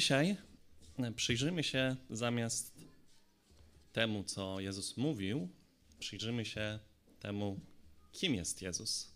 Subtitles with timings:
[0.00, 0.36] Dzisiaj
[1.16, 2.84] przyjrzymy się zamiast
[3.92, 5.48] temu, co Jezus mówił,
[5.98, 6.78] przyjrzymy się
[7.18, 7.60] temu,
[8.12, 9.10] kim jest Jezus.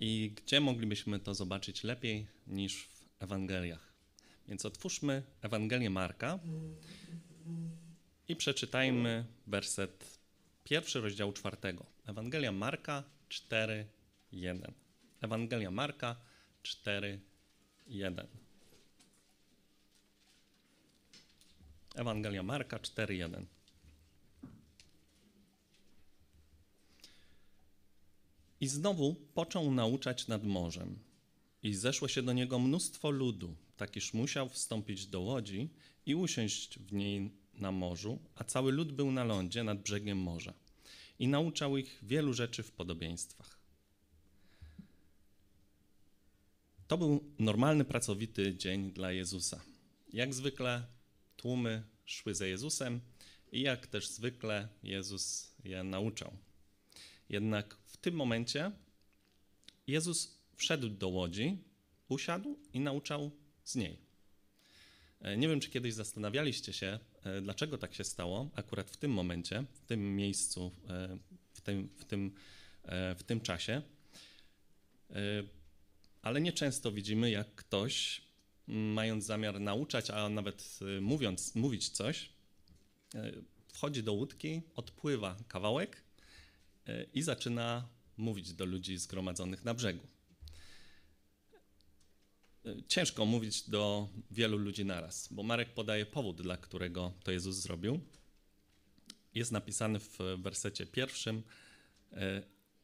[0.00, 3.92] I gdzie moglibyśmy to zobaczyć lepiej niż w Ewangeliach.
[4.48, 6.38] Więc otwórzmy Ewangelię Marka
[8.28, 10.18] i przeczytajmy werset
[10.64, 11.86] pierwszy rozdziału czwartego.
[12.06, 13.86] Ewangelia Marka 4,
[14.32, 14.72] 1.
[15.20, 16.16] Ewangelia Marka
[16.62, 17.20] 4,
[21.94, 23.46] Ewangelia Marka 4, 1.
[28.60, 30.98] I znowu począł nauczać nad morzem.
[31.62, 35.68] I zeszło się do niego mnóstwo ludu, tak iż musiał wstąpić do łodzi
[36.06, 40.54] i usiąść w niej na morzu, a cały lud był na lądzie nad brzegiem morza.
[41.18, 43.58] I nauczał ich wielu rzeczy w podobieństwach.
[46.88, 49.60] To był normalny, pracowity dzień dla Jezusa.
[50.12, 50.86] Jak zwykle
[51.44, 53.00] tłumy szły za Jezusem
[53.52, 56.36] i jak też zwykle Jezus je nauczał.
[57.28, 58.72] Jednak w tym momencie
[59.86, 61.58] Jezus wszedł do łodzi,
[62.08, 63.30] usiadł i nauczał
[63.64, 63.98] z niej.
[65.20, 69.10] E, nie wiem, czy kiedyś zastanawialiście się, e, dlaczego tak się stało akurat w tym
[69.10, 71.18] momencie, w tym miejscu, e,
[71.52, 72.34] w tym, w tym,
[73.16, 73.82] w tym czasie.
[76.22, 78.24] Ale nieczęsto widzimy, jak ktoś,
[78.66, 82.28] mając zamiar nauczać, a nawet mówiąc, mówić coś,
[83.68, 86.04] wchodzi do łódki, odpływa kawałek
[87.14, 90.06] i zaczyna mówić do ludzi zgromadzonych na brzegu.
[92.88, 98.00] Ciężko mówić do wielu ludzi naraz, bo Marek podaje powód, dla którego to Jezus zrobił.
[99.34, 101.42] Jest napisany w wersecie pierwszym,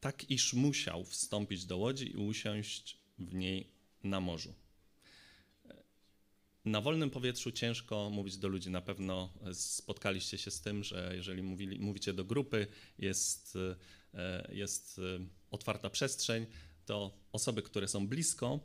[0.01, 4.55] tak iż musiał wstąpić do łodzi i usiąść w niej na morzu.
[6.65, 8.71] Na wolnym powietrzu ciężko mówić do ludzi.
[8.71, 12.67] Na pewno spotkaliście się z tym, że jeżeli mówili, mówicie do grupy,
[12.98, 13.59] jest,
[14.15, 15.03] e, jest e,
[15.51, 16.47] otwarta przestrzeń,
[16.87, 18.61] to osoby, które są blisko,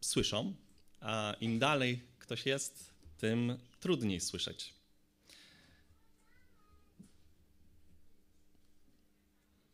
[0.00, 0.54] słyszą,
[1.00, 4.74] a im dalej ktoś jest, tym trudniej słyszeć.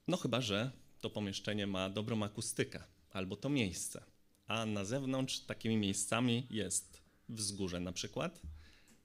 [0.09, 0.71] No chyba, że
[1.01, 4.05] to pomieszczenie ma dobrą akustykę, albo to miejsce.
[4.47, 6.96] A na zewnątrz takimi miejscami jest
[7.29, 8.43] wzgórze na przykład,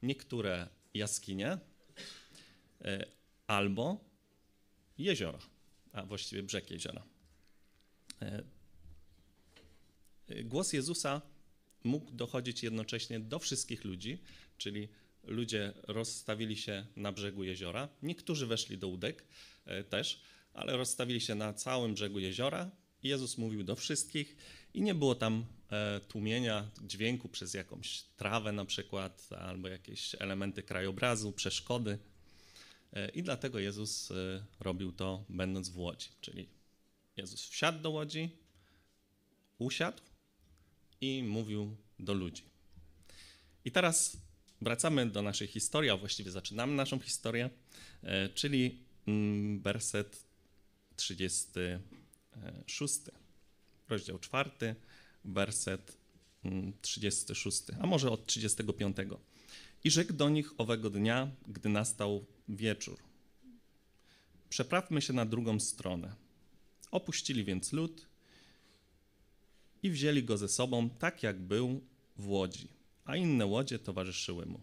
[0.02, 1.58] niektóre jaskinie,
[2.82, 3.06] e,
[3.48, 4.04] albo
[4.98, 5.40] jezioro,
[5.94, 7.04] a właściwie brzeg jeziora.
[8.22, 8.44] E,
[10.44, 11.22] głos Jezusa
[11.84, 14.18] mógł dochodzić jednocześnie do wszystkich ludzi,
[14.58, 14.88] czyli
[15.24, 17.90] ludzie rozstawili się na brzegu jeziora.
[18.04, 19.26] Niektórzy weszli do łódek
[19.66, 20.22] e, też,
[20.54, 22.72] ale rozstawili się na całym brzegu jeziora.
[23.04, 24.36] Jezus mówił do wszystkich
[24.74, 30.64] i nie było tam e, tłumienia dźwięku przez jakąś trawę na przykład, albo jakieś elementy
[30.64, 31.98] krajobrazu, przeszkody.
[32.94, 34.10] E, I dlatego Jezus
[34.60, 36.50] robił to będąc w łodzi, czyli
[37.18, 38.30] Jezus wsiadł do łodzi,
[39.58, 40.02] usiadł
[41.02, 42.44] i mówił do ludzi.
[43.66, 44.18] I teraz
[44.62, 47.50] wracamy do naszej historii, a właściwie zaczynamy naszą historię,
[48.04, 50.24] e, czyli mm, werset
[50.96, 53.00] 36,
[53.92, 54.76] rozdział 4,
[55.26, 55.98] werset
[56.82, 58.98] 36, mm, a może od 35.
[59.84, 62.98] I rzekł do nich owego dnia, gdy nastał wieczór.
[64.50, 66.16] Przeprawmy się na drugą stronę.
[66.92, 68.08] Opuścili więc lud
[69.84, 71.82] i wzięli go ze sobą tak, jak był
[72.18, 72.68] w łodzi,
[73.06, 74.60] a inne łodzie towarzyszyły mu.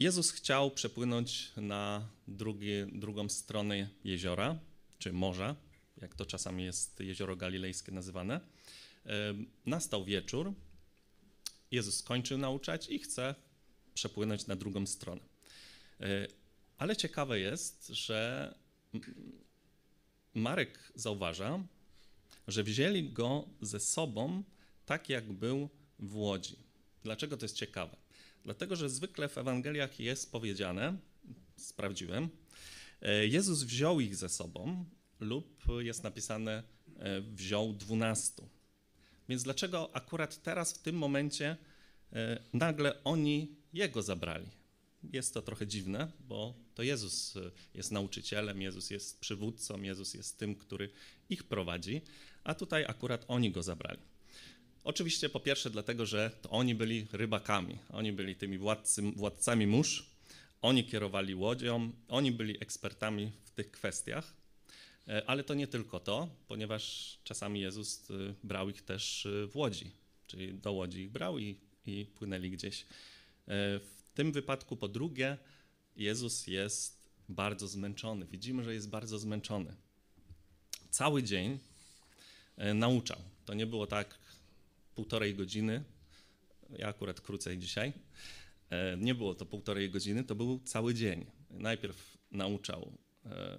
[0.00, 4.58] Jezus chciał przepłynąć na drugi, drugą stronę jeziora,
[4.98, 5.56] czy morza,
[6.00, 8.40] jak to czasami jest jezioro galilejskie nazywane.
[9.66, 10.52] Nastał wieczór,
[11.70, 13.34] Jezus skończył nauczać i chce
[13.94, 15.20] przepłynąć na drugą stronę.
[16.00, 16.26] E,
[16.78, 18.54] ale ciekawe jest, że
[20.34, 21.64] Marek zauważa,
[22.48, 24.42] że wzięli go ze sobą
[24.86, 25.68] tak, jak był
[25.98, 26.56] w łodzi.
[27.02, 27.96] Dlaczego to jest ciekawe?
[28.44, 30.96] Dlatego, że zwykle w Ewangeliach jest powiedziane,
[31.56, 32.28] sprawdziłem,
[33.02, 34.84] e, Jezus wziął ich ze sobą,
[35.20, 36.62] lub jest napisane
[36.98, 38.48] e, wziął dwunastu.
[39.28, 41.56] Więc dlaczego akurat teraz, w tym momencie,
[42.12, 44.46] e, nagle oni jego zabrali?
[45.12, 47.34] Jest to trochę dziwne, bo to Jezus
[47.74, 50.90] jest nauczycielem, Jezus jest przywódcą, Jezus jest tym, który
[51.28, 52.00] ich prowadzi,
[52.44, 54.00] a tutaj akurat oni go zabrali.
[54.84, 60.10] Oczywiście po pierwsze dlatego, że to oni byli rybakami, oni byli tymi władcy, władcami mórz,
[60.62, 64.45] oni kierowali łodzią, oni byli ekspertami w tych kwestiach, e,
[65.26, 68.14] ale to nie tylko to, ponieważ czasami Jezus e,
[68.44, 69.90] brał ich też e, w łodzi.
[70.26, 72.82] czyli do łodzi ich brał i, i płynęli gdzieś.
[72.82, 72.86] E,
[73.78, 75.38] w tym wypadku po drugie,
[75.96, 78.26] Jezus jest bardzo zmęczony.
[78.26, 79.74] Widzimy, że jest bardzo zmęczony.
[80.90, 81.58] Cały dzień
[82.56, 83.18] e, nauczał.
[83.44, 84.18] To nie było tak
[84.94, 85.84] półtorej godziny,
[86.78, 87.92] ja akurat krócej dzisiaj.
[88.70, 91.26] E, nie było to półtorej godziny, to był cały dzień.
[91.50, 92.92] Najpierw nauczał,
[93.26, 93.58] e,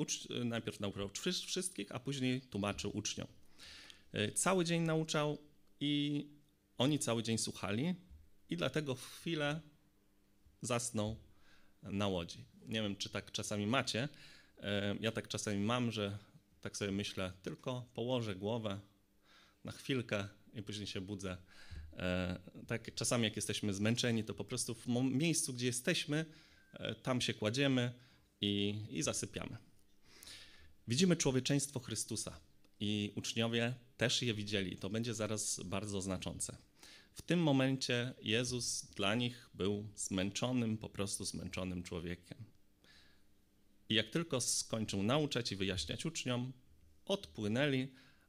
[0.00, 1.10] ucz, najpierw nauczał
[1.46, 3.26] wszystkich, a później tłumaczył uczniom.
[4.12, 5.38] E, cały dzień nauczał
[5.80, 6.26] i
[6.78, 7.94] oni cały dzień słuchali
[8.48, 9.60] i dlatego w chwilę
[10.62, 11.16] zasnął
[11.82, 12.44] na łodzi.
[12.66, 14.08] Nie wiem, czy tak czasami macie.
[15.00, 16.18] Ja tak czasami mam, że
[16.60, 18.80] tak sobie myślę, tylko położę głowę
[19.64, 21.36] na chwilkę i później się budzę
[22.00, 26.24] E, tak czasami jak jesteśmy zmęczeni, to po prostu w miejscu, gdzie jesteśmy,
[27.02, 27.92] tam się kładziemy
[28.40, 29.56] i, i zasypiamy.
[30.88, 32.40] Widzimy człowieczeństwo Chrystusa
[32.80, 34.76] i uczniowie też je widzieli.
[34.76, 36.56] To będzie zaraz bardzo znaczące.
[37.14, 42.38] W tym momencie Jezus dla nich był zmęczonym, po prostu zmęczonym człowiekiem.
[43.88, 46.52] I jak tylko skończył nauczać i wyjaśniać uczniom,
[47.04, 47.88] odpłynęli,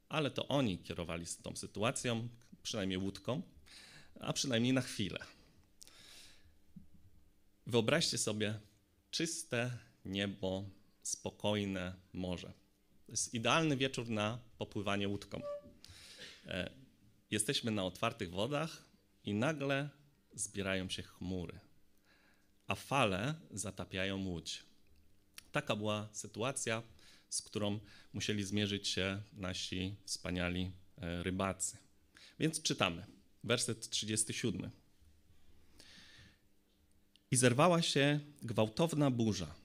[0.09, 2.27] ale to oni kierowali tą sytuacją,
[2.63, 3.41] przynajmniej łódką,
[4.19, 5.19] a przynajmniej na chwilę.
[7.67, 8.59] Wyobraźcie sobie
[9.11, 10.69] czyste niebo,
[11.03, 12.53] spokojne morze.
[13.05, 15.41] To jest idealny wieczór na popływanie łódką.
[16.45, 16.71] E,
[17.31, 18.85] jesteśmy na otwartych wodach
[19.23, 19.89] i nagle
[20.33, 21.59] zbierają się chmury,
[22.67, 24.63] a fale zatapiają łódź.
[25.51, 26.83] Taka była sytuacja,
[27.29, 27.79] z którą
[28.13, 31.77] musieli zmierzyć się nasi wspaniali e, rybacy.
[32.39, 33.05] Więc czytamy,
[33.43, 34.71] werset 37.
[37.31, 39.55] I zerwała się gwałtowna burza,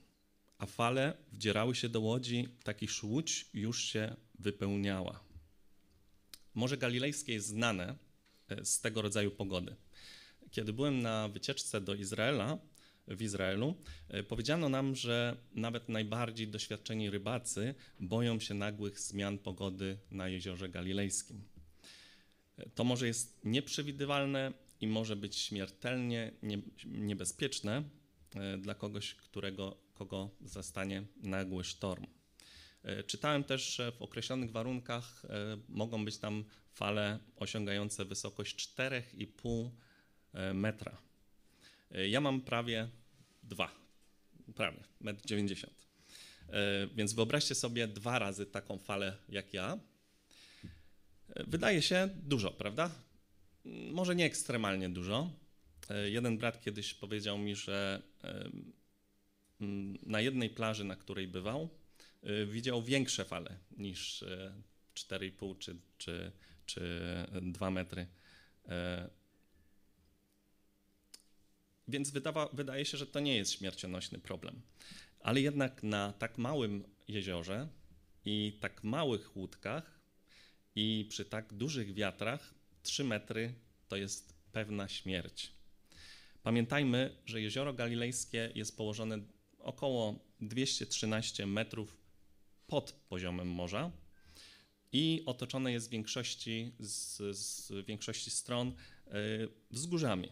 [0.57, 5.19] a fale wdzierały się do łodzi, tak iż łódź już się wypełniała.
[6.53, 7.95] Morze Galilejskie jest znane
[8.49, 9.75] e, z tego rodzaju pogody.
[10.51, 12.57] Kiedy byłem na wycieczce do Izraela,
[13.07, 13.75] w Izraelu,
[14.09, 20.69] e, powiedziano nam, że nawet najbardziej doświadczeni rybacy boją się nagłych zmian pogody na jeziorze
[20.69, 21.43] galilejskim.
[22.75, 26.31] To może jest nieprzewidywalne i może być śmiertelnie
[26.85, 27.83] niebezpieczne
[28.35, 32.05] e, dla kogoś, którego, kogo zastanie nagły sztorm.
[32.83, 39.69] E, czytałem też, że w określonych warunkach e, mogą być tam fale osiągające wysokość 4,5
[40.53, 40.97] metra.
[41.91, 42.89] Ja mam prawie
[43.43, 43.71] 2,
[44.55, 45.69] prawie 1,90 m.
[46.95, 49.79] Więc wyobraźcie sobie dwa razy taką falę jak ja,
[51.35, 52.91] Wydaje się dużo, prawda?
[53.91, 55.29] Może nie ekstremalnie dużo.
[55.89, 58.01] E, jeden brat kiedyś powiedział mi, że
[60.03, 61.69] na jednej plaży, na której bywał,
[62.23, 64.25] e, widział większe fale niż
[64.95, 66.31] 4,5 e, czy, czy,
[66.65, 67.01] czy
[67.41, 68.07] 2 metry.
[71.87, 74.61] Więc wydawa, wydaje się, że to nie jest śmiercionośny problem.
[75.19, 77.67] Ale jednak na tak małym jeziorze
[78.25, 79.99] i tak małych łódkach
[80.75, 83.53] i przy tak dużych wiatrach 3 metry
[83.87, 85.51] to jest pewna śmierć.
[86.43, 89.19] Pamiętajmy, że jezioro galilejskie jest położone
[89.67, 91.97] około 213 metrów
[92.67, 93.91] pod poziomem morza
[94.91, 98.67] i otoczone jest w większości, z, z większości stron
[99.07, 99.13] yy,
[99.71, 100.31] wzgórzami.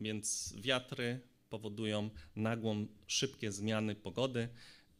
[0.00, 4.48] Więc wiatry powodują nagłą, szybkie zmiany pogody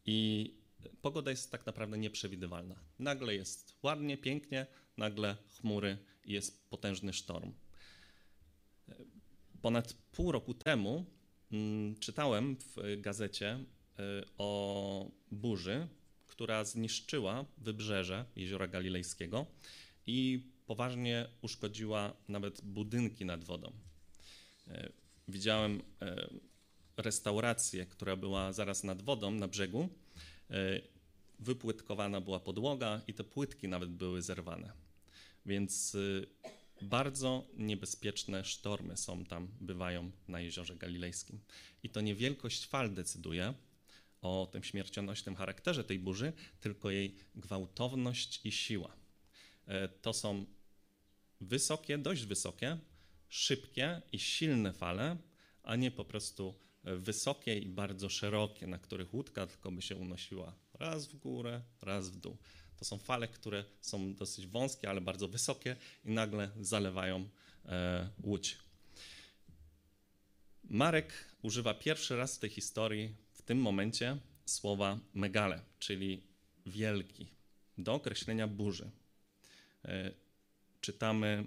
[0.05, 0.49] i
[1.01, 2.75] pogoda jest tak naprawdę nieprzewidywalna.
[2.99, 7.53] Nagle jest ładnie, pięknie, nagle chmury i jest potężny sztorm.
[9.61, 11.05] Ponad pół roku temu
[11.99, 14.03] czytałem w gazecie y,
[14.37, 15.87] o burzy,
[16.27, 19.45] która zniszczyła wybrzeże jeziora Galilejskiego
[20.07, 23.71] i poważnie uszkodziła nawet budynki nad wodą.
[24.67, 24.91] Y,
[25.27, 25.81] widziałem y,
[26.97, 29.89] restaurację, która była zaraz nad wodą, na brzegu
[31.39, 34.73] wypłytkowana była podłoga i te płytki nawet były zerwane.
[35.45, 35.97] Więc
[36.83, 41.39] bardzo niebezpieczne sztormy są tam, bywają na jeziorze galilejskim.
[41.83, 43.53] I to nie wielkość fal decyduje
[44.21, 48.95] o tym śmiercionośnym charakterze tej burzy, tylko jej gwałtowność i siła.
[49.65, 50.45] E, to są
[51.41, 52.77] wysokie, dość wysokie,
[53.29, 55.17] szybkie i silne fale,
[55.63, 60.55] a nie po prostu wysokie i bardzo szerokie, na których łódka tylko by się unosiła
[60.73, 62.37] raz w górę, raz w dół.
[62.77, 65.75] To są fale, które są dosyć wąskie, ale bardzo wysokie
[66.05, 67.29] i nagle zalewają
[67.65, 68.57] e, łódź.
[70.63, 76.23] Marek używa pierwszy raz w tej historii, w tym momencie, słowa megale, czyli
[76.65, 77.27] wielki,
[77.77, 78.91] do określenia burzy.
[79.85, 80.11] E,
[80.81, 81.45] czytamy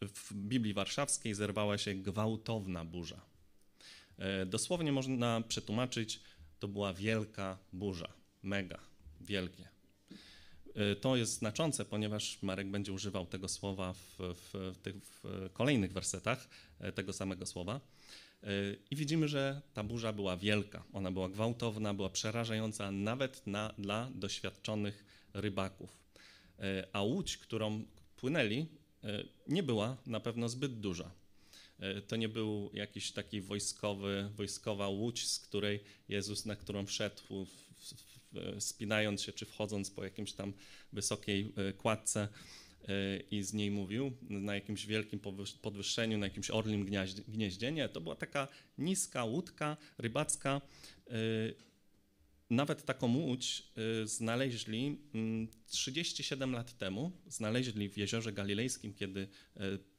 [0.00, 3.20] w Biblii Warszawskiej zerwała się gwałtowna burza.
[4.18, 6.20] E, dosłownie można przetłumaczyć,
[6.58, 8.78] to była wielka burza, mega,
[9.26, 9.68] wielkie.
[10.74, 15.50] E, to jest znaczące, ponieważ Marek będzie używał tego słowa w, w, w tych w
[15.52, 16.48] kolejnych wersetach,
[16.80, 17.80] e, tego samego słowa.
[18.90, 24.10] I widzimy, że ta burza była wielka, ona była gwałtowna, była przerażająca nawet na, dla
[24.14, 25.04] doświadczonych
[25.34, 25.90] rybaków.
[26.92, 27.84] A łódź, którą
[28.16, 28.66] płynęli,
[29.48, 31.10] nie była na pewno zbyt duża.
[31.78, 37.46] E, to nie był jakiś taki wojskowy, wojskowa łódź, z której Jezus, na którą wszedł,
[38.58, 40.52] spinając się czy wchodząc po jakimś tam
[40.92, 42.28] wysokiej e, kładce
[42.88, 45.20] e, i z niej mówił, na jakimś wielkim
[45.62, 46.84] podwyższeniu, na jakimś orlim
[47.28, 47.72] gnieździe.
[47.72, 50.60] Nie, to była taka niska łódka rybacka.
[52.50, 53.62] Nawet taką łódź
[54.04, 54.98] znaleźli
[55.66, 59.28] 37 mm, lat temu, znaleźli w jeziorze galilejskim, kiedy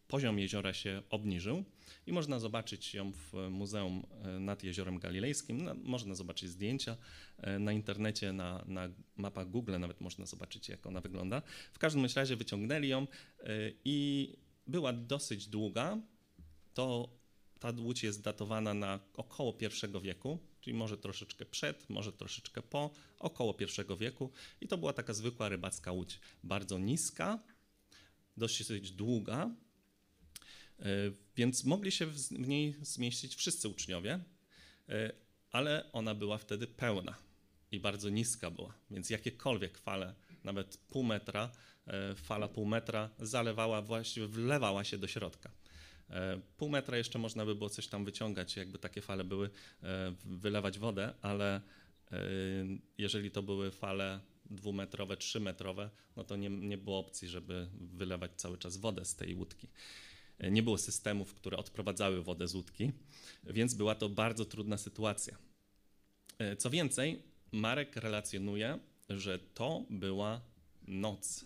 [0.07, 1.63] poziom jeziora się obniżył
[2.05, 5.69] i można zobaczyć ją w Muzeum e, nad Jeziorem Galilejskim.
[5.83, 6.97] Można zobaczyć zdjęcia
[7.37, 11.41] e, na internecie, na, na mapach Google nawet można zobaczyć, jak ona wygląda.
[11.71, 13.01] W każdym razie wyciągnęli ją
[13.39, 13.45] e,
[13.85, 14.33] i
[14.67, 15.97] była dosyć długa.
[16.73, 17.17] To
[17.59, 22.91] ta łódź jest datowana na około I wieku, czyli może troszeczkę przed, może troszeczkę po,
[23.19, 24.31] około I wieku.
[24.61, 27.39] I to była taka zwykła rybacka łódź, bardzo niska,
[28.37, 29.55] dosyć długa,
[31.35, 34.19] więc mogli się w niej zmieścić wszyscy uczniowie,
[34.89, 35.11] e,
[35.51, 37.15] ale ona była wtedy pełna
[37.71, 41.51] i bardzo niska była, więc jakiekolwiek fale, nawet pół metra,
[41.87, 45.51] e, fala pół metra zalewała, właściwie wlewała się do środka.
[46.57, 49.49] Pół metra jeszcze można by było coś tam wyciągać, jakby takie fale były,
[50.25, 51.61] wylewać wodę, ale
[52.97, 58.57] jeżeli to były fale dwumetrowe, trzymetrowe, no to nie, nie było opcji, żeby wylewać cały
[58.57, 59.67] czas wodę z tej łódki
[60.39, 62.91] nie było systemów, które odprowadzały wodę z łódki,
[63.43, 65.37] więc była to bardzo trudna sytuacja.
[66.39, 68.79] E, co więcej, Marek relacjonuje,
[69.09, 70.41] że to była
[70.87, 71.45] noc.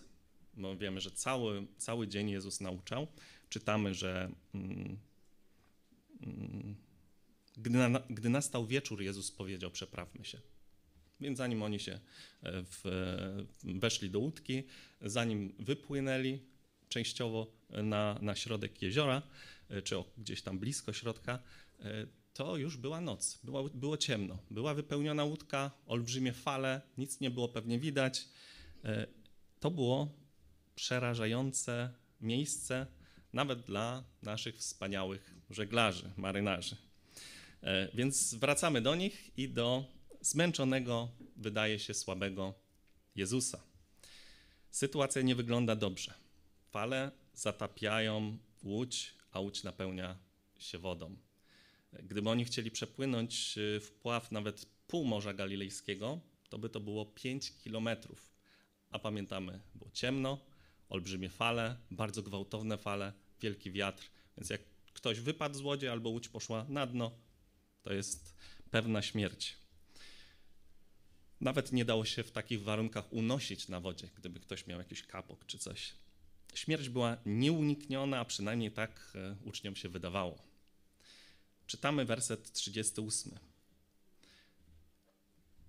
[0.54, 3.06] Bo wiemy, że cały, cały dzień Jezus nauczał.
[3.48, 4.98] Czytamy, że mm,
[6.20, 6.76] mm,
[7.56, 10.40] gdy, na, gdy nastał wieczór, Jezus powiedział: Przeprawmy się.
[11.20, 12.00] Więc zanim oni się e,
[12.42, 12.82] w,
[13.64, 14.62] weszli do łódki,
[15.00, 16.38] zanim wypłynęli,
[16.92, 19.22] częściowo na, na środek jeziora,
[19.68, 21.38] e, czy gdzieś tam blisko środka,
[21.80, 24.38] e, to już była noc, było, było ciemno.
[24.50, 28.28] Była wypełniona łódka, olbrzymie fale, nic nie było pewnie widać.
[28.84, 29.06] E,
[29.60, 30.08] to było
[30.74, 32.86] przerażające miejsce
[33.32, 36.76] nawet dla naszych wspaniałych żeglarzy, marynarzy.
[37.94, 39.84] Więc wracamy do nich i do
[40.20, 42.54] zmęczonego, wydaje się słabego
[43.14, 43.60] Jezusa.
[44.70, 46.21] Sytuacja nie wygląda dobrze.
[46.72, 50.18] Fale zatapiają łódź, a łódź napełnia
[50.58, 51.16] się wodą.
[51.92, 57.52] Gdyby oni chcieli przepłynąć y, wpław nawet pół Morza Galilejskiego, to by to było 5
[57.52, 58.32] kilometrów.
[58.90, 60.38] A pamiętamy, było ciemno,
[60.88, 64.60] olbrzymie fale, bardzo gwałtowne fale, wielki wiatr, więc jak
[64.92, 67.10] ktoś wypadł z łodzi albo łódź poszła na dno,
[67.82, 68.34] to jest
[68.70, 69.56] pewna śmierć.
[71.40, 75.46] Nawet nie dało się w takich warunkach unosić na wodzie, gdyby ktoś miał jakiś kapok
[75.46, 76.02] czy coś.
[76.54, 80.42] Śmierć była nieunikniona, a przynajmniej tak e, uczniom się wydawało.
[81.66, 83.38] Czytamy werset 38.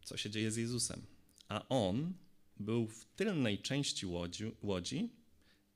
[0.04, 1.06] Co się dzieje z Jezusem?
[1.48, 2.14] A on
[2.58, 5.10] był w tylnej części łodzi, łodzi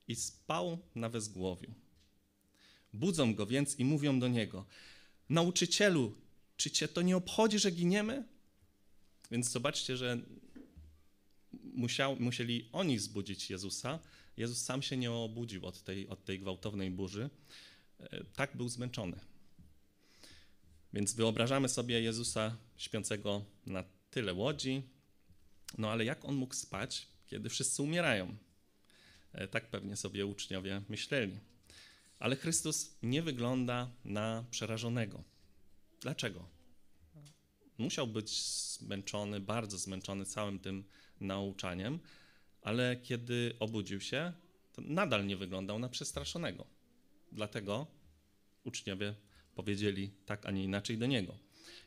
[0.08, 1.74] i spał na wezgłowiu.
[2.94, 4.66] Budzą go więc i mówią do niego:
[5.30, 6.14] Nauczycielu,
[6.58, 8.24] czy cię to nie obchodzi, że giniemy?
[9.32, 10.18] Więc zobaczcie, że
[11.74, 14.00] musiał, musieli oni zbudzić Jezusa,
[14.38, 17.30] Jezus sam się nie obudził od tej, od tej gwałtownej burzy.
[18.00, 19.20] E, tak był zmęczony.
[20.94, 24.84] Więc wyobrażamy sobie Jezusa śpiącego na tyle łodzi,
[25.78, 28.38] no ale jak on mógł spać, kiedy wszyscy umierają?
[29.34, 31.40] E, tak pewnie sobie uczniowie myśleli.
[32.20, 35.24] Ale Chrystus nie wygląda na przerażonego.
[36.02, 36.50] Dlaczego?
[37.78, 40.84] Musiał być zmęczony, bardzo zmęczony całym tym
[41.20, 42.00] nauczaniem,
[42.62, 44.34] ale kiedy obudził się,
[44.74, 46.68] to nadal nie wyglądał na przestraszonego.
[47.32, 47.88] Dlatego
[48.64, 49.16] uczniowie
[49.56, 51.38] powiedzieli tak, a nie inaczej do niego.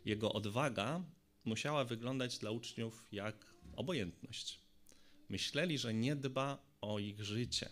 [0.04, 1.04] Jego odwaga
[1.44, 4.60] musiała wyglądać dla uczniów jak obojętność.
[5.28, 7.68] Myśleli, że nie dba o ich życie.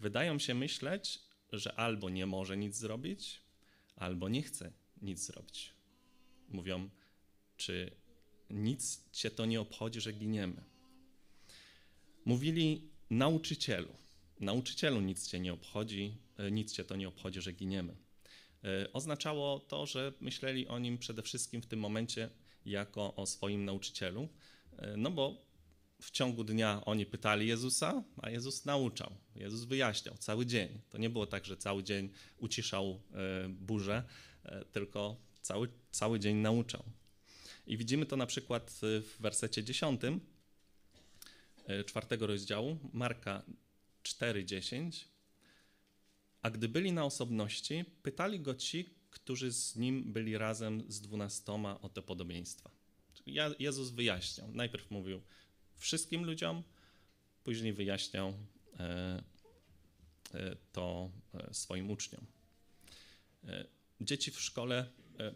[0.00, 1.20] Wydają się myśleć,
[1.52, 3.42] że albo nie może nic zrobić,
[3.96, 5.72] albo nie chce nic zrobić.
[6.48, 6.90] Mówią,
[7.56, 7.90] czy
[8.50, 10.64] nic cię to nie obchodzi, że giniemy.
[12.24, 13.88] Mówili nauczycielu.
[14.40, 17.96] nauczycielu, nic cię nie obchodzi, e, nic cię to nie obchodzi, że giniemy.
[18.64, 22.30] E, oznaczało to, że myśleli o nim przede wszystkim w tym momencie
[22.66, 24.28] jako o swoim nauczycielu,
[24.78, 25.48] e, no bo
[26.02, 29.10] w ciągu dnia oni pytali Jezusa, a Jezus nauczał.
[29.34, 30.80] Jezus wyjaśniał cały dzień.
[30.90, 33.00] To nie było tak, że cały dzień uciszał
[33.48, 34.02] burzę,
[34.72, 36.82] tylko cały, cały dzień nauczał.
[37.66, 40.00] I widzimy to na przykład w wersecie 10
[41.86, 43.42] czwartego rozdziału, Marka
[44.02, 45.04] 4:10.
[46.42, 51.80] A gdy byli na osobności, pytali go ci, którzy z nim byli razem z dwunastoma
[51.80, 52.70] o te podobieństwa.
[53.58, 54.52] Jezus wyjaśniał.
[54.52, 55.22] Najpierw mówił
[55.76, 56.62] wszystkim ludziom,
[57.44, 58.34] później wyjaśniał
[58.78, 59.22] e,
[60.34, 62.26] e, to e, swoim uczniom.
[64.00, 64.86] Dzieci w szkole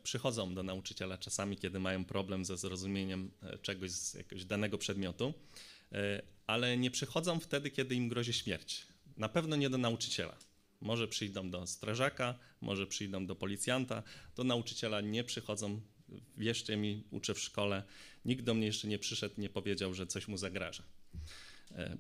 [0.03, 3.31] przychodzą do nauczyciela czasami, kiedy mają problem ze zrozumieniem
[3.62, 5.82] czegoś z jakiegoś danego przedmiotu E,
[6.47, 8.87] ale nie przychodzą wtedy, kiedy im grozi śmierć.
[9.17, 10.37] Na pewno nie do nauczyciela.
[10.81, 14.03] Może przyjdą do strażaka, może przyjdą do policjanta,
[14.37, 15.81] do nauczyciela nie przychodzą.
[16.37, 17.83] Wierzcie mi, uczę w szkole,
[18.25, 20.83] nikt do mnie jeszcze nie przyszedł, nie powiedział, że coś mu zagraża.
[21.71, 21.97] E,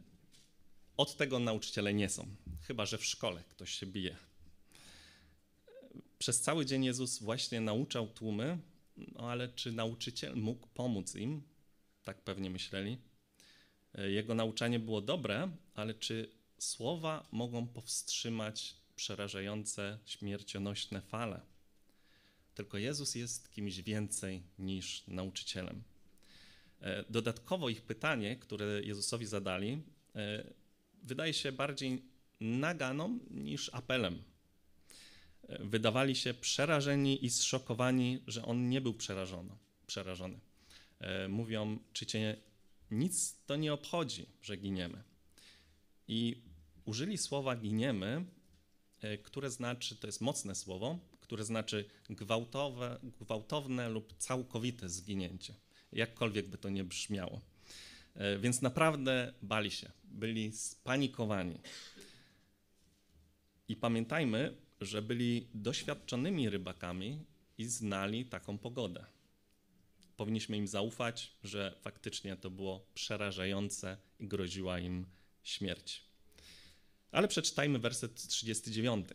[0.96, 4.16] od tego nauczyciele nie są, chyba że w szkole ktoś się bije.
[6.18, 8.58] Przez cały dzień Jezus właśnie nauczał tłumy,
[8.96, 11.42] no ale czy nauczyciel mógł pomóc im?
[12.04, 12.98] Tak pewnie myśleli.
[13.94, 21.40] E, jego nauczanie było dobre, ale czy słowa mogą powstrzymać przerażające, śmiercionośne fale?
[22.54, 25.82] Tylko Jezus jest kimś więcej niż nauczycielem.
[26.80, 29.82] E, dodatkowo ich pytanie, które Jezusowi zadali,
[30.16, 30.44] e,
[31.02, 32.02] wydaje się bardziej
[32.40, 34.22] naganą niż apelem.
[35.60, 39.50] Wydawali się przerażeni i zszokowani, że on nie był przerażony.
[39.86, 40.40] przerażony.
[41.28, 42.36] Mówią, czy cię
[42.92, 45.02] nic to nie obchodzi, że giniemy.
[46.08, 46.42] I
[46.84, 48.24] użyli słowa giniemy,
[49.00, 55.54] e, które znaczy, to jest mocne słowo, które znaczy gwałtowe, gwałtowne lub całkowite zginięcie,
[55.92, 57.40] jakkolwiek by to nie brzmiało.
[58.14, 61.58] E, więc naprawdę bali się, byli spanikowani.
[63.68, 67.24] I pamiętajmy, że byli doświadczonymi rybakami
[67.58, 69.04] i znali taką pogodę
[70.22, 75.06] powinniśmy im zaufać, że faktycznie to było przerażające i groziła im
[75.42, 76.04] śmierć.
[77.12, 79.06] Ale przeczytajmy werset 39.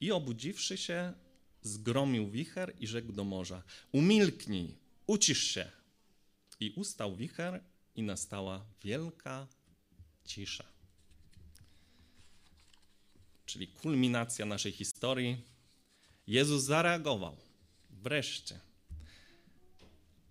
[0.00, 1.12] I obudziwszy się,
[1.62, 4.74] zgromił wicher i rzekł do morza: Umilknij,
[5.06, 5.70] ucisz się.
[6.60, 9.46] I ustał wicher i nastała wielka
[10.24, 10.64] cisza.
[13.46, 15.44] Czyli kulminacja naszej historii.
[16.26, 17.36] Jezus zareagował.
[17.90, 18.67] Wreszcie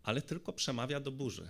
[0.08, 1.50] ale tylko przemawia do burzy.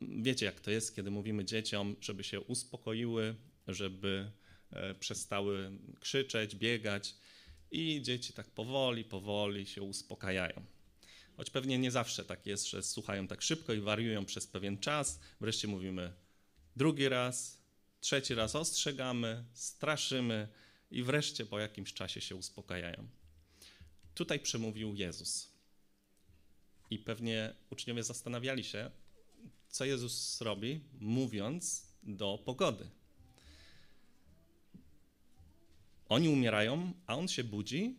[0.00, 3.34] Wiecie, jak to jest, kiedy mówimy dzieciom, żeby się uspokoiły,
[3.68, 4.30] żeby
[4.70, 7.14] e, przestały krzyczeć, biegać,
[7.70, 10.64] i dzieci tak powoli, powoli się uspokajają.
[11.36, 15.20] Choć pewnie nie zawsze tak jest, że słuchają tak szybko i wariują przez pewien czas.
[15.40, 16.12] Wreszcie mówimy
[16.76, 17.62] drugi raz,
[18.00, 20.48] trzeci raz ostrzegamy, straszymy
[20.90, 23.08] i wreszcie po jakimś czasie się uspokajają.
[24.14, 25.55] Tutaj przemówił Jezus.
[26.90, 28.90] I pewnie uczniowie zastanawiali się,
[29.68, 32.88] co Jezus robi, mówiąc do pogody.
[36.08, 37.98] Oni umierają, a on się budzi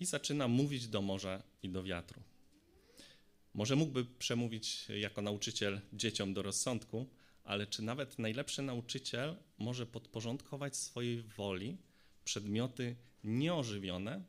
[0.00, 2.22] i zaczyna mówić do morza i do wiatru.
[3.54, 7.06] Może mógłby przemówić jako nauczyciel dzieciom do rozsądku,
[7.44, 11.76] ale czy nawet najlepszy nauczyciel może podporządkować swojej woli
[12.24, 14.24] przedmioty nieożywione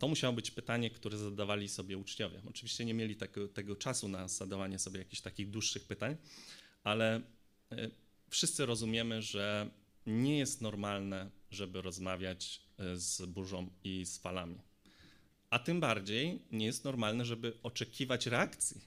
[0.00, 2.42] to musiało być pytanie, które zadawali sobie uczniowie.
[2.48, 6.16] Oczywiście nie mieli tego, tego czasu na zadawanie sobie jakichś takich dłuższych pytań,
[6.84, 7.16] ale
[7.72, 7.90] e,
[8.28, 9.70] wszyscy rozumiemy, że
[10.06, 14.58] nie jest normalne, żeby rozmawiać e, z burzą i z falami.
[15.50, 18.80] A tym bardziej nie jest normalne, żeby oczekiwać reakcji.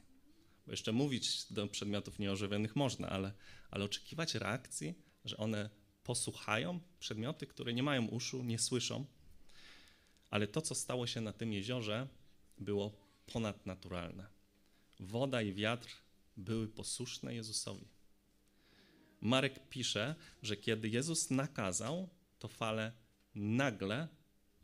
[0.65, 3.33] Bo jeszcze mówić do przedmiotów nieożywionych można, ale,
[3.71, 4.93] ale oczekiwać reakcji,
[5.25, 5.69] że one
[6.03, 9.05] posłuchają przedmioty, które nie mają uszu, nie słyszą,
[10.33, 12.07] ale to, co stało się na tym jeziorze,
[12.57, 14.27] było ponadnaturalne.
[14.99, 15.89] Woda i wiatr
[16.37, 17.87] były posłuszne Jezusowi.
[19.21, 22.91] Marek pisze, że kiedy Jezus nakazał, to fale
[23.35, 24.07] nagle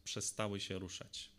[0.04, 1.32] przestały się ruszać.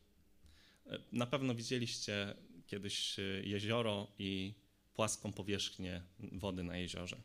[1.12, 2.34] Na pewno widzieliście
[2.66, 4.54] kiedyś jezioro i
[4.94, 7.20] płaską powierzchnię wody na jeziorze.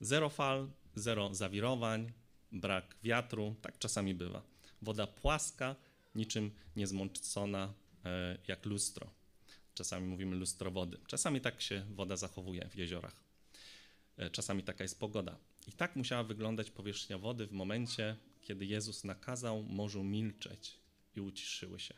[0.00, 2.12] Zero fal, zero zawirowań,
[2.52, 4.42] brak wiatru, tak czasami bywa.
[4.82, 5.76] Woda płaska,
[6.16, 7.74] niczym niezmącona
[8.04, 9.10] e, jak lustro.
[9.74, 10.98] Czasami mówimy lustro wody.
[11.06, 13.14] Czasami tak się woda zachowuje w jeziorach.
[14.16, 15.38] E, czasami taka jest pogoda.
[15.66, 20.78] I tak musiała wyglądać powierzchnia wody w momencie, kiedy Jezus nakazał morzu milczeć
[21.16, 21.94] i uciszyły się.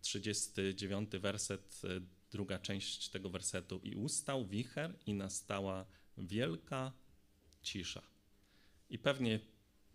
[0.00, 2.00] 39 werset, e,
[2.30, 3.80] druga część tego wersetu.
[3.82, 5.86] I ustał wicher i nastała
[6.18, 6.92] wielka
[7.62, 8.02] cisza.
[8.90, 9.40] I pewnie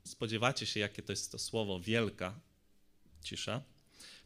[0.04, 2.40] spodziewacie się, jakie to jest to słowo wielka
[3.24, 3.62] cisza.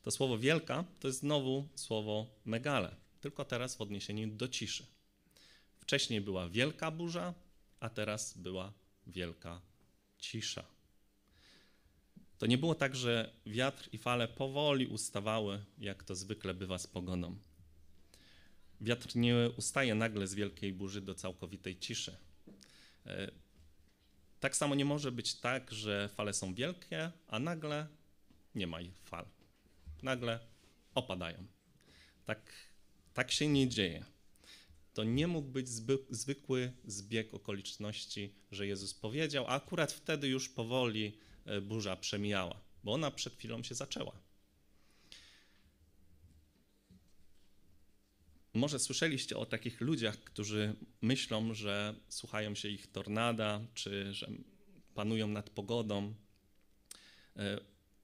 [0.03, 4.85] To słowo wielka to jest znowu słowo megale, tylko teraz w odniesieniu do ciszy.
[5.79, 7.33] Wcześniej była wielka burza,
[7.79, 8.73] a teraz była
[9.07, 9.61] wielka
[10.19, 10.63] cisza.
[12.37, 16.87] To nie było tak, że wiatr i fale powoli ustawały, jak to zwykle bywa z
[16.87, 17.37] pogodą.
[18.81, 22.17] Wiatr nie ustaje nagle z wielkiej burzy do całkowitej ciszy.
[23.05, 23.31] E,
[24.39, 27.87] tak samo nie może być tak, że fale są wielkie, a nagle
[28.57, 29.25] nie ma fal.
[30.03, 30.39] Nagle
[30.95, 31.47] opadają.
[32.25, 32.53] Tak,
[33.13, 34.05] tak się nie dzieje.
[34.93, 40.49] To nie mógł być zby, zwykły zbieg okoliczności, że Jezus powiedział, a akurat wtedy już
[40.49, 44.19] powoli e, burza przemijała, bo ona przed chwilą się zaczęła.
[48.53, 54.31] Może słyszeliście o takich ludziach, którzy myślą, że słuchają się ich tornada, czy że
[54.93, 56.13] panują nad pogodą.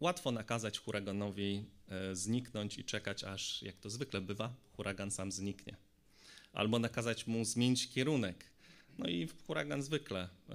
[0.03, 5.31] E, łatwo nakazać huraganowi e, zniknąć i czekać, aż, jak to zwykle bywa, huragan sam
[5.31, 5.77] zniknie.
[6.53, 8.51] Albo nakazać mu zmienić kierunek.
[8.97, 10.53] No i huragan zwykle y,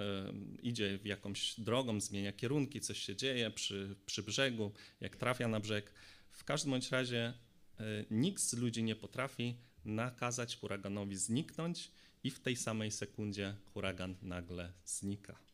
[0.63, 5.61] idzie w jakąś drogą, zmienia kierunki, coś się dzieje przy, przy brzegu, jak trafia na
[5.61, 5.93] brzeg.
[6.31, 7.33] W każdym bądź razie
[7.81, 11.91] y, nikt z ludzi nie potrafi nakazać huraganowi zniknąć
[12.25, 15.48] i w tej samej sekundzie huragan nagle znika.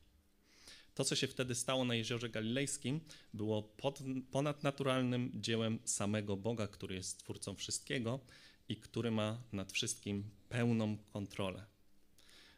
[0.95, 3.01] To, co się wtedy stało na Jeziorze Galilejskim,
[3.35, 3.99] było pod,
[4.31, 8.21] ponadnaturalnym dziełem samego Boga, który jest twórcą wszystkiego
[8.69, 11.65] i który ma nad wszystkim pełną kontrolę.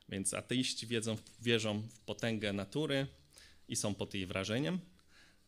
[0.08, 3.06] Więc ateiści wiedzą, wierzą w potęgę natury
[3.68, 4.80] i są pod jej wrażeniem.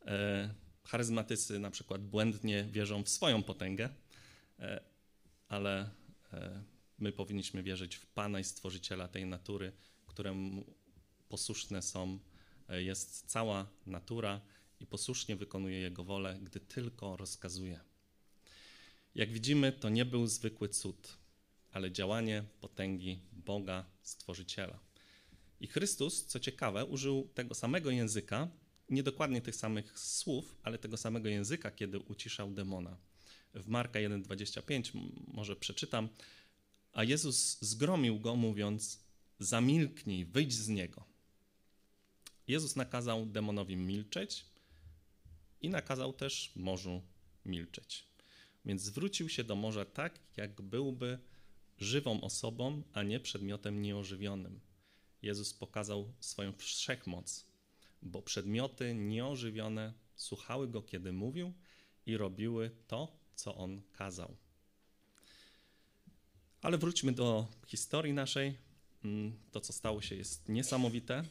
[0.07, 3.89] E, charyzmatycy na przykład błędnie wierzą w swoją potęgę,
[4.59, 4.81] e,
[5.49, 5.91] ale
[6.33, 6.63] e,
[6.99, 9.73] my powinniśmy wierzyć w Pana i Stworzyciela tej natury,
[10.07, 10.65] któremu
[11.29, 12.19] posłuszne są
[12.69, 14.41] jest cała natura
[14.81, 17.81] i posłusznie wykonuje Jego wolę, gdy tylko rozkazuje.
[19.15, 21.19] Jak widzimy, to nie był zwykły cud,
[21.73, 24.79] ale działanie potęgi Boga, Stworzyciela.
[25.61, 28.49] I Chrystus, co ciekawe, użył tego samego języka,
[28.91, 32.97] nie dokładnie tych samych słów, ale tego samego języka, kiedy uciszał demona.
[33.55, 36.09] W Marka 1,25 może przeczytam,
[36.93, 39.05] a Jezus zgromił go, mówiąc:
[39.39, 41.05] Zamilknij, wyjdź z niego.
[42.49, 44.45] Jezus nakazał demonowi milczeć
[45.61, 47.03] i nakazał też morzu
[47.45, 48.05] milczeć.
[48.65, 51.19] Więc zwrócił się do morza tak, jak byłby
[51.79, 54.61] żywą osobą, a nie przedmiotem nieożywionym.
[55.23, 57.47] Jezus pokazał swoją wszechmoc,
[58.03, 61.53] bo przedmioty nieożywione słuchały go, kiedy mówił
[62.07, 64.37] i robiły to, co on kazał.
[66.63, 68.55] Ale wróćmy do historii naszej.
[69.05, 71.25] Mm, to, co stało się, jest niesamowite.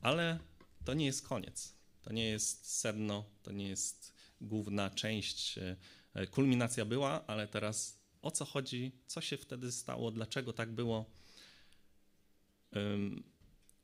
[0.00, 0.38] Ale
[0.84, 1.74] to nie jest koniec.
[2.02, 5.58] To nie jest sedno, to nie jest główna część.
[6.14, 11.10] E, kulminacja była, ale teraz o co chodzi, co się wtedy stało, dlaczego tak było.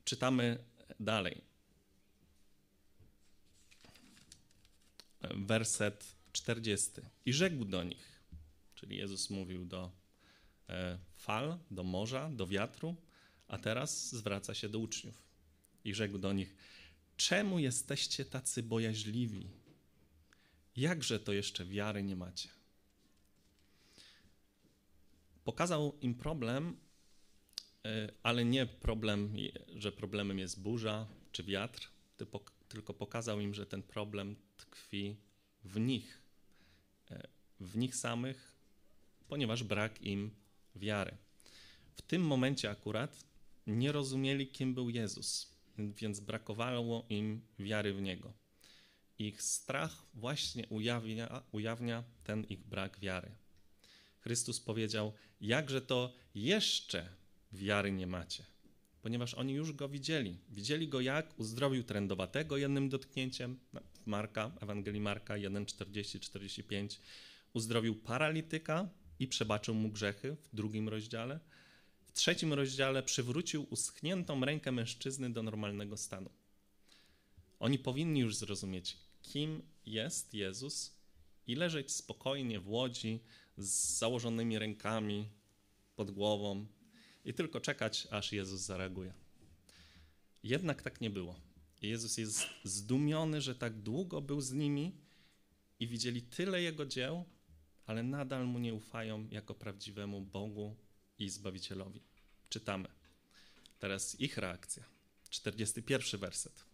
[0.05, 0.65] czytamy
[1.01, 1.45] dalej.
[5.21, 6.91] Werset 40.
[7.25, 8.23] I rzekł do nich,
[8.75, 9.91] czyli Jezus mówił do
[10.69, 12.97] e, fal, do morza, do wiatru,
[13.49, 15.26] a teraz zwraca się do uczniów
[15.87, 16.55] i rzekł do nich:
[17.17, 19.51] Czemu jesteście tacy bojaźliwi?
[20.77, 22.49] Jakże to jeszcze wiary nie macie?
[25.45, 26.77] Pokazał im problem,
[27.85, 29.37] e, ale nie problem,
[29.77, 31.91] że problemem jest burza czy wiatr,
[32.69, 35.17] tylko pokazał im, że ten problem tkwi
[35.65, 36.23] w nich,
[37.11, 37.29] e,
[37.61, 38.53] w nich samych,
[39.29, 40.31] ponieważ brak im
[40.77, 41.17] wiary.
[41.95, 43.25] W tym momencie akurat
[43.67, 48.33] nie rozumieli, kim był Jezus więc brakowało im wiary w Niego.
[49.19, 53.31] Ich strach właśnie ujawnia, ujawnia ten ich brak wiary.
[54.21, 57.09] Chrystus powiedział: Jakże to jeszcze
[57.53, 58.45] wiary nie macie?
[59.03, 60.39] Ponieważ oni już go widzieli.
[60.49, 63.59] Widzieli go, jak uzdrowił trędowatego jednym dotknięciem,
[64.03, 66.99] w Marka, Ewangelii Marka 1:40-45,
[67.53, 71.41] uzdrowił paralityka i przebaczył mu grzechy w drugim rozdziale
[72.17, 76.31] trzecim rozdziale przywrócił uschniętą rękę mężczyzny do normalnego stanu.
[77.59, 80.95] Oni powinni już zrozumieć, kim jest Jezus
[81.47, 83.21] i leżeć spokojnie w łodzi
[83.59, 85.29] z założonymi rękami
[85.97, 86.67] pod głową
[87.25, 89.13] i tylko czekać, aż Jezus zareaguje.
[90.43, 91.41] Jednak tak nie było.
[91.83, 94.93] Jezus jest zdumiony, że tak długo był z nimi
[95.81, 97.25] i widzieli tyle Jego dzieł,
[97.87, 100.77] ale nadal Mu nie ufają jako prawdziwemu Bogu
[101.19, 102.01] i Zbawicielowi.
[102.49, 102.89] Czytamy.
[103.79, 104.85] Teraz ich reakcja.
[105.31, 106.65] 41 werset.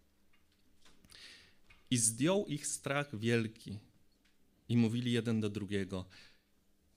[1.90, 3.78] I zdjął ich strach wielki
[4.68, 6.04] i mówili jeden do drugiego,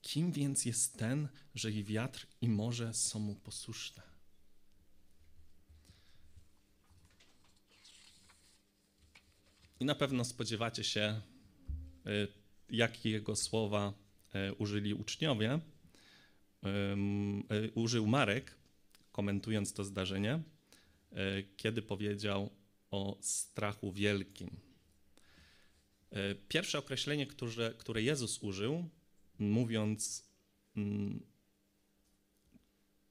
[0.02, 4.02] kim więc jest ten, że i wiatr i morze są mu posłuszne?
[9.80, 11.20] I na pewno spodziewacie się,
[12.06, 12.28] y,
[12.70, 13.92] jakiego słowa
[14.34, 15.60] y, użyli uczniowie.
[16.66, 18.54] Y, użył Marek,
[19.12, 20.42] komentując to zdarzenie,
[21.56, 22.50] kiedy powiedział
[22.90, 24.50] o strachu wielkim.
[26.48, 28.88] Pierwsze określenie, które, które Jezus użył,
[29.38, 30.28] mówiąc,
[30.76, 31.20] mm,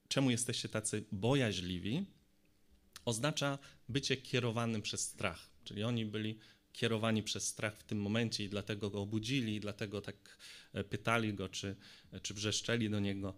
[0.08, 2.06] czemu jesteście tacy bojaźliwi,
[3.04, 5.50] oznacza bycie kierowanym przez strach.
[5.64, 6.38] Czyli oni byli
[6.76, 10.38] kierowani przez strach w tym momencie i dlatego go obudzili, i dlatego tak
[10.72, 11.76] e, pytali go, czy,
[12.12, 13.34] e, czy wrzeszczeli do niego.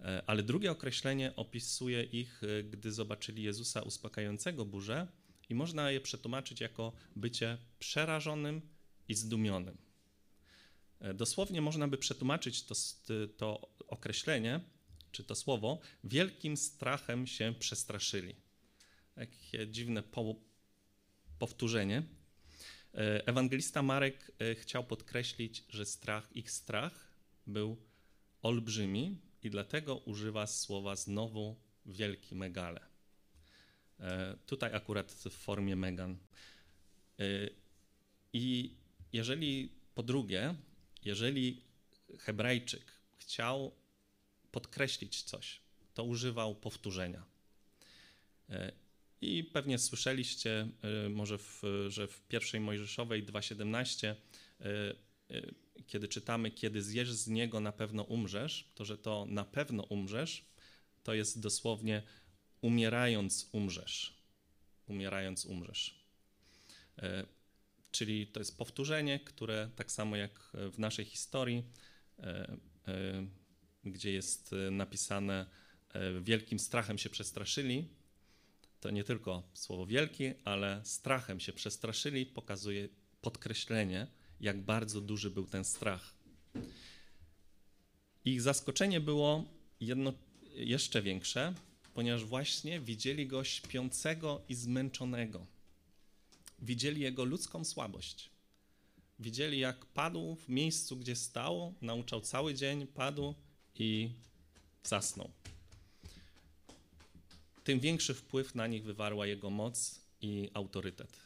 [0.00, 5.06] E, ale drugie określenie opisuje ich, gdy zobaczyli Jezusa uspokajającego burzę,
[5.48, 8.60] i można je przetłumaczyć jako bycie przerażonym
[9.08, 9.76] i zdumionym.
[11.14, 12.74] Dosłownie można by przetłumaczyć to,
[13.36, 14.60] to określenie,
[15.12, 18.34] czy to słowo, wielkim strachem się przestraszyli.
[19.14, 20.34] Takie dziwne po,
[21.38, 22.02] powtórzenie.
[22.94, 27.10] E, ewangelista Marek e, chciał podkreślić, że strach, ich strach
[27.46, 27.76] był
[28.42, 32.80] olbrzymi i dlatego używa słowa znowu wielki megale.
[34.00, 36.16] E, tutaj akurat w formie megan.
[38.32, 38.74] I
[39.12, 40.54] jeżeli po drugie,
[41.04, 41.62] jeżeli
[42.18, 43.72] Hebrajczyk chciał
[44.52, 45.60] podkreślić coś,
[45.94, 47.24] to używał powtórzenia.
[49.20, 50.68] I pewnie słyszeliście
[51.06, 54.14] y, może, w, że w pierwszej Mojżeszowej 2.17,
[54.60, 54.66] y,
[55.36, 55.54] y,
[55.86, 60.44] kiedy czytamy, kiedy zjesz z niego, na pewno umrzesz, to że to na pewno umrzesz,
[61.02, 62.02] to jest dosłownie
[62.60, 64.20] umierając umrzesz.
[64.86, 66.04] Umierając umrzesz.
[67.90, 71.64] Czyli to jest powtórzenie, które tak samo jak w naszej historii,
[73.84, 75.46] gdzie jest napisane,
[76.20, 77.88] wielkim strachem się przestraszyli,
[78.80, 82.88] to nie tylko słowo wielki, ale strachem się przestraszyli, pokazuje
[83.20, 84.06] podkreślenie,
[84.40, 86.14] jak bardzo duży był ten strach.
[88.24, 89.44] Ich zaskoczenie było
[89.80, 90.12] jedno,
[90.54, 91.54] jeszcze większe,
[91.94, 95.46] ponieważ właśnie widzieli go śpiącego i zmęczonego.
[96.58, 98.30] Widzieli jego ludzką słabość.
[99.18, 103.34] Widzieli, jak padł w miejscu, gdzie stał, nauczał cały dzień, padł
[103.74, 104.10] i
[104.82, 105.30] zasnął
[107.70, 111.20] tym większy wpływ na nich wywarła jego moc i autorytet.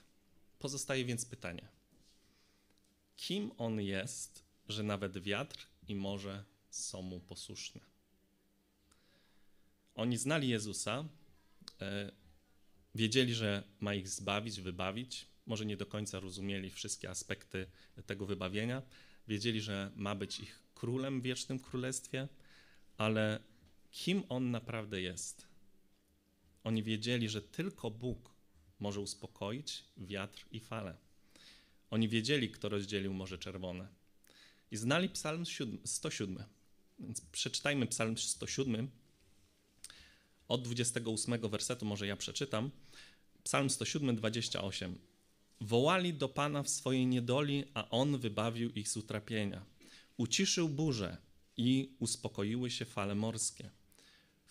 [0.59, 1.69] Pozostaje więc pytanie:
[3.17, 7.81] kim on jest, że nawet wiatr i morze są mu posłuszne?
[9.95, 11.05] Oni znali Jezusa,
[11.81, 12.13] e,
[12.95, 15.27] wiedzieli, że ma ich zbawić, wybawić.
[15.47, 17.67] Może nie do końca rozumieli wszystkie aspekty
[18.07, 18.83] tego wybawienia.
[19.29, 22.29] Wiedzieli, że ma być ich królem w wiecznym królestwie,
[22.99, 23.41] ale
[23.91, 25.54] kim on naprawdę jest?
[26.65, 28.31] Oni wiedzieli, że tylko Bóg
[28.81, 30.97] może uspokoić wiatr i fale.
[31.91, 33.89] Oni wiedzieli, kto rozdzielił Morze Czerwone.
[34.71, 35.45] I znali Psalm
[35.85, 36.45] 107.
[36.99, 38.91] Więc przeczytajmy Psalm 107.
[40.49, 42.71] Od 28 wersetu może ja przeczytam.
[43.43, 44.99] Psalm 107, 28.
[45.61, 49.65] Wołali do Pana w swojej niedoli, a On wybawił ich z utrapienia.
[50.17, 51.17] Uciszył burzę
[51.57, 53.71] i uspokoiły się fale morskie.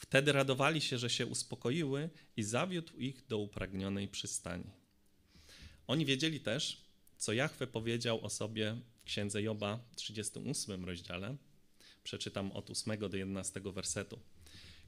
[0.04, 4.70] Wtedy radowali się, że się uspokoiły i zawiódł ich do upragnionej przystani.
[5.88, 6.86] Oni wiedzieli też,
[7.18, 11.36] co Jahwe powiedział o sobie w księdze Joba w 38 rozdziale.
[12.04, 14.20] Przeczytam od 8 do 11 wersetu.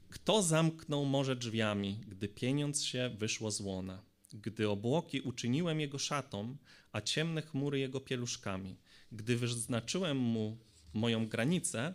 [0.08, 4.02] Kto zamknął morze drzwiami, gdy pieniądz się wyszło z łona?
[4.32, 6.56] Gdy obłoki uczyniłem jego szatą,
[6.92, 8.76] a ciemne chmury jego pieluszkami,
[9.12, 10.58] gdy wyznaczyłem mu
[10.94, 11.94] moją granicę,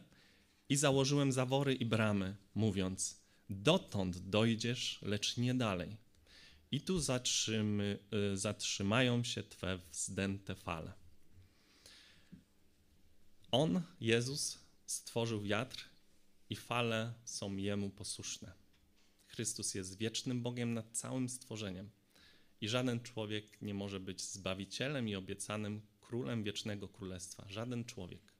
[0.71, 5.97] i założyłem zawory i bramy, mówiąc: Dotąd dojdziesz, lecz nie dalej.
[6.71, 7.99] I tu zatrzymy,
[8.33, 10.93] y, zatrzymają się Twe wzdęte fale.
[13.51, 15.89] On, Jezus, stworzył wiatr
[16.49, 18.51] i fale są Jemu posłuszne.
[19.27, 21.89] Chrystus jest wiecznym Bogiem nad całym stworzeniem
[22.61, 27.45] i żaden człowiek nie może być zbawicielem i obiecanym królem wiecznego królestwa.
[27.49, 28.30] Żaden człowiek.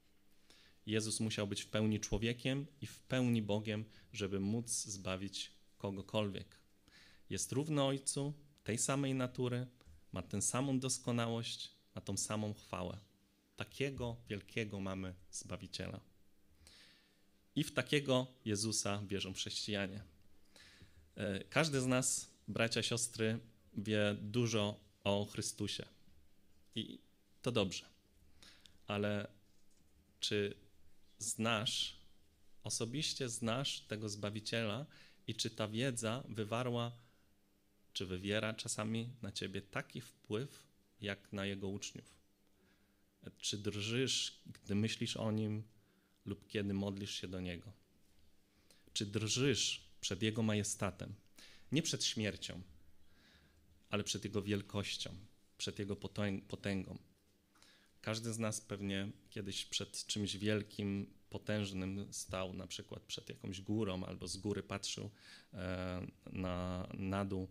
[0.86, 6.58] Jezus musiał być w pełni człowiekiem i w pełni Bogiem, żeby móc zbawić kogokolwiek.
[7.30, 8.32] Jest równy Ojcu,
[8.64, 9.66] tej samej natury,
[10.12, 12.98] ma tę samą doskonałość, ma tą samą chwałę.
[13.56, 16.00] Takiego wielkiego mamy Zbawiciela.
[17.56, 20.02] I w takiego Jezusa wierzą chrześcijanie.
[21.14, 23.38] E, każdy z nas, bracia, siostry,
[23.74, 25.86] wie dużo o Chrystusie.
[26.74, 26.98] I
[27.42, 27.86] to dobrze.
[28.86, 29.28] Ale
[30.20, 30.54] czy
[31.22, 31.96] znasz,
[32.62, 34.86] osobiście znasz tego Zbawiciela
[35.26, 36.92] i czy ta wiedza wywarła,
[37.92, 40.66] czy wywiera czasami na ciebie taki wpływ,
[41.00, 42.22] jak na jego uczniów?
[43.38, 45.62] Czy drżysz, gdy myślisz o nim
[46.24, 47.72] lub kiedy modlisz się do niego?
[48.92, 51.14] Czy drżysz przed jego majestatem?
[51.72, 52.62] Nie przed śmiercią,
[53.90, 55.14] ale przed jego wielkością,
[55.58, 55.96] przed jego
[56.48, 56.98] potęgą.
[58.02, 64.04] Każdy z nas pewnie kiedyś przed czymś wielkim, potężnym stał, na przykład przed jakąś górą,
[64.04, 65.10] albo z góry patrzył
[65.54, 67.48] e, na, na dół,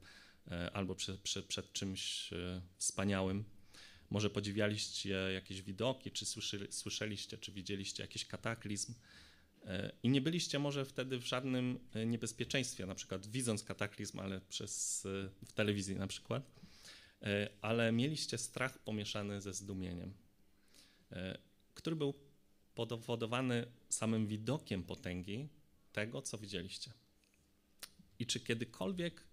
[0.47, 3.43] e, albo przed, czymś e, wspaniałym.
[4.09, 6.25] Może podziwialiście jakieś widoki, czy
[6.69, 8.93] słyszeliście, czy widzieliście jakiś kataklizm.
[10.03, 15.03] I nie byliście może wtedy w żadnym niebezpieczeństwie, na przykład widząc kataklizm, ale przez,
[15.45, 16.51] w telewizji na przykład,
[17.61, 20.13] ale mieliście strach pomieszany ze zdumieniem.
[21.11, 21.37] E,
[21.73, 22.13] który był
[22.75, 25.49] powodowany samym widokiem potęgi
[25.91, 26.93] tego, co widzieliście.
[28.19, 29.23] I czy kiedykolwiek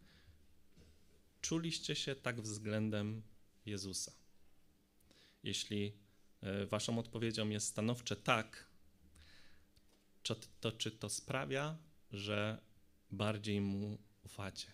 [1.41, 3.23] czuliście się tak względem
[3.67, 4.13] Jezusa?
[5.43, 5.93] Jeśli
[6.41, 8.69] e, waszą odpowiedzią jest stanowcze tak,
[10.23, 11.79] to, to czy to sprawia,
[12.13, 12.61] że
[13.11, 14.73] bardziej mu ufacie?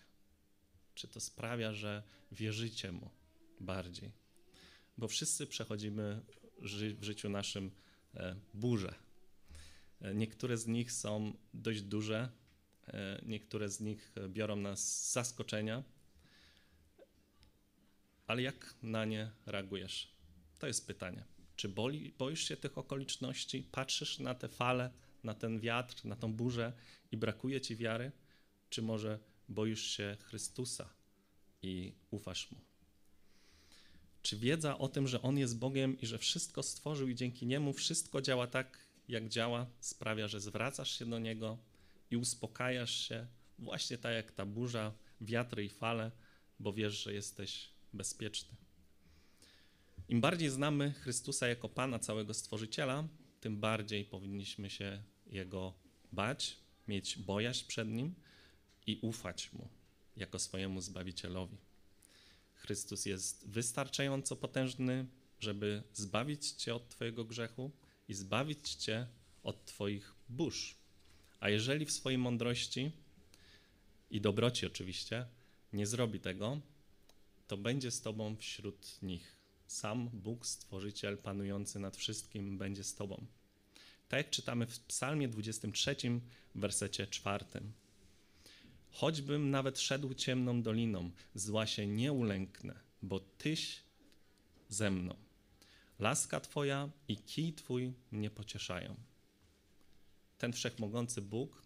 [0.95, 3.09] Czy to sprawia, że wierzycie mu
[3.59, 4.11] bardziej?
[4.97, 6.21] Bo wszyscy przechodzimy
[6.61, 7.71] ży w życiu naszym
[8.13, 8.95] e, burze.
[10.01, 12.29] E, niektóre z nich są dość duże,
[12.87, 15.83] e, niektóre z nich biorą nas z zaskoczenia,
[18.27, 20.15] ale jak na nie reagujesz?
[20.59, 21.23] To jest pytanie.
[21.55, 24.91] Czy boli, boisz się tych okoliczności, patrzysz na te fale,
[25.23, 26.73] na ten wiatr, na tą burzę
[27.11, 28.11] i brakuje ci wiary?
[28.69, 30.89] Czy może boisz się Chrystusa
[31.61, 32.57] i ufasz Mu?
[34.25, 37.73] Czy wiedza o tym, że On jest Bogiem i że wszystko stworzył i dzięki Niemu
[37.73, 41.57] wszystko działa tak, jak działa, sprawia, że zwracasz się do Niego
[42.11, 43.27] i uspokajasz się,
[43.59, 46.11] właśnie tak jak ta burza, wiatry i fale,
[46.59, 48.55] bo wiesz, że jesteś bezpieczny.
[50.09, 53.07] Im bardziej znamy Chrystusa jako Pana całego Stworzyciela,
[53.39, 55.73] tym bardziej powinniśmy się Jego
[56.11, 56.57] bać,
[56.87, 58.15] mieć bojaźń przed Nim
[58.87, 59.67] i ufać Mu
[60.15, 61.64] jako swojemu Zbawicielowi.
[62.65, 65.05] Chrystus jest wystarczająco potężny,
[65.39, 67.71] żeby zbawić Cię od Twojego grzechu
[68.07, 69.07] i zbawić Cię
[69.43, 70.75] od Twoich burz.
[71.39, 72.91] A jeżeli w swojej mądrości
[74.09, 75.25] i dobroci oczywiście
[75.73, 76.61] nie zrobi tego,
[77.47, 79.37] to będzie z Tobą wśród nich.
[79.67, 83.25] Sam Bóg, Stworzyciel, panujący nad wszystkim, będzie z Tobą.
[84.07, 85.95] Tak jak czytamy w Psalmie 23,
[86.55, 87.45] w wersecie 4.
[88.95, 93.83] Choćbym nawet szedł ciemną doliną, zła się nie ulęknę, bo Tyś
[94.69, 95.15] ze mną.
[95.99, 98.95] Laska Twoja i kij Twój mnie pocieszają.
[100.37, 101.61] Ten wszechmogący Bóg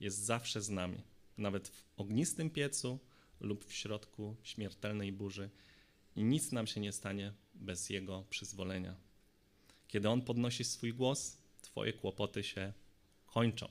[0.00, 1.02] jest zawsze z nami,
[1.38, 2.98] nawet w ognistym piecu
[3.40, 5.50] lub w środku śmiertelnej burzy
[6.16, 8.96] i nic nam się nie stanie bez Jego przyzwolenia.
[9.88, 12.72] Kiedy On podnosi swój głos, Twoje kłopoty się
[13.26, 13.68] kończą.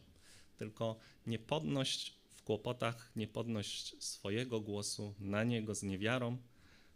[0.58, 0.96] Tylko
[1.28, 6.38] nie podnoś w kłopotach nie podnoś swojego głosu na niego z niewiarą,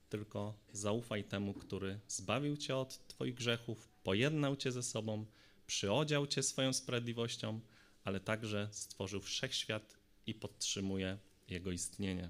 [0.10, 5.26] tylko zaufaj temu, który zbawił cię od twoich grzechów, pojednał cię ze sobą,
[5.68, 7.60] przyodział cię swoją sprawiedliwością,
[8.04, 11.18] ale także stworzył wszechświat i podtrzymuje
[11.50, 12.30] jego istnienie.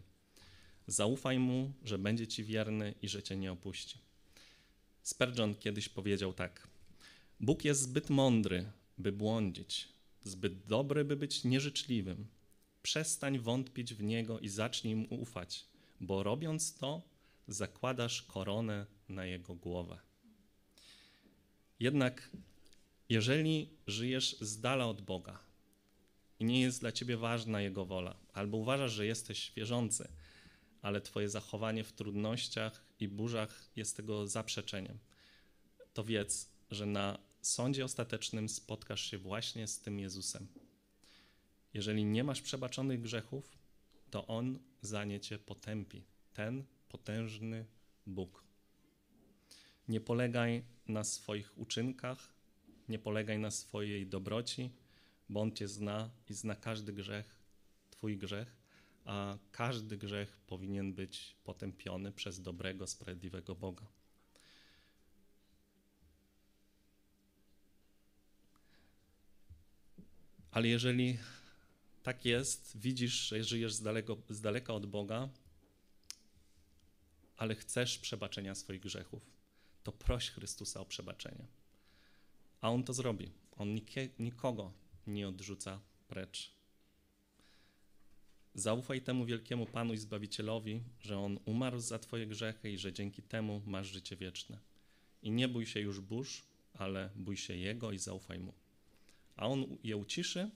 [0.88, 3.98] Zaufaj mu, że będzie ci wierny i że cię nie opuści.
[5.02, 6.68] Spurgeon kiedyś powiedział tak:
[7.40, 9.88] Bóg jest zbyt mądry, by błądzić,
[10.24, 12.28] zbyt dobry, by być nieżyczliwym
[12.86, 15.66] Przestań wątpić w Niego i zacznij Mu ufać,
[16.02, 17.02] bo robiąc to,
[17.48, 20.00] zakładasz koronę na Jego głowę.
[21.80, 22.30] Jednak
[23.10, 25.40] jeżeli żyjesz z dala od Boga
[26.40, 30.08] i nie jest dla Ciebie ważna Jego wola, albo uważasz, że jesteś wierzący,
[30.82, 34.98] ale Twoje zachowanie w trudnościach i burzach jest tego zaprzeczeniem,
[35.94, 40.48] to wiedz, że na sądzie ostatecznym spotkasz się właśnie z tym Jezusem
[41.76, 43.52] jeżeli nie masz przebaczonych grzechów,
[44.12, 46.04] to On za nie cię potępi.
[46.34, 47.66] Ten potężny
[48.08, 48.44] Bóg.
[49.88, 52.34] Nie polegaj na swoich uczynkach,
[52.90, 54.70] nie polegaj na swojej dobroci,
[55.30, 57.36] bo On Cię zna i zna każdy grzech,
[57.90, 58.58] Twój grzech,
[59.06, 63.86] a każdy grzech powinien być potępiony przez dobrego, sprawiedliwego Boga.
[70.52, 71.18] Ale jeżeli
[72.06, 75.30] tak jest, widzisz, że żyjesz z, daleko, z daleka od Boga,
[77.38, 79.32] ale chcesz przebaczenia swoich grzechów,
[79.84, 81.46] to proś Chrystusa o przebaczenie.
[82.62, 83.32] A On to zrobi.
[83.58, 83.80] On
[84.20, 84.72] nikogo
[85.08, 86.52] nie odrzuca precz.
[88.54, 93.22] Zaufaj temu wielkiemu Panu i Zbawicielowi, że On umarł za Twoje grzechy i że dzięki
[93.22, 94.60] temu masz życie wieczne.
[95.22, 96.44] I nie bój się już burz,
[96.74, 98.54] ale bój się Jego i zaufaj Mu.
[99.36, 100.52] A On je uciszy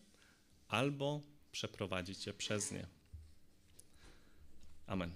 [0.67, 1.21] albo
[1.51, 2.87] przeprowadzi Cię przez nie.
[4.87, 5.13] Amen.